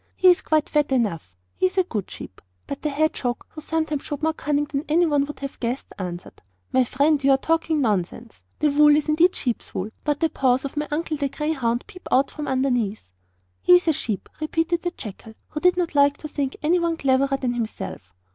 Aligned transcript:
'He 0.15 0.29
is 0.29 0.41
quite 0.41 0.67
fat 0.67 0.91
enough; 0.91 1.35
he 1.55 1.67
is 1.67 1.77
a 1.77 1.83
good 1.83 2.09
sheep.' 2.09 2.41
But 2.65 2.81
the 2.81 2.89
hedgehog, 2.89 3.45
who 3.49 3.61
sometimes 3.61 4.01
showed 4.01 4.23
more 4.23 4.33
cunning 4.33 4.65
than 4.65 4.83
anyone 4.89 5.25
would 5.25 5.41
have 5.41 5.59
guessed, 5.59 5.93
answered: 5.99 6.41
'My 6.71 6.83
friend, 6.85 7.23
you 7.23 7.29
are 7.29 7.37
talking 7.37 7.81
nonsense. 7.81 8.41
The 8.57 8.71
wool 8.71 8.95
is 8.95 9.07
indeed 9.07 9.33
a 9.33 9.35
sheep's 9.35 9.75
wool, 9.75 9.91
but 10.03 10.19
the 10.19 10.29
paws 10.29 10.65
of 10.65 10.75
my 10.75 10.87
uncle 10.89 11.17
the 11.17 11.29
greyhound 11.29 11.83
peep 11.85 12.07
out 12.11 12.31
from 12.31 12.47
underneath.' 12.47 13.11
'He 13.61 13.73
is 13.75 13.87
a 13.87 13.93
sheep,' 13.93 14.27
repeated 14.39 14.81
the 14.81 14.89
jackal, 14.89 15.35
who 15.49 15.59
did 15.59 15.77
not 15.77 15.93
like 15.93 16.17
to 16.17 16.27
think 16.27 16.57
anyone 16.63 16.97
cleverer 16.97 17.37
than 17.37 17.53
himself. 17.53 18.11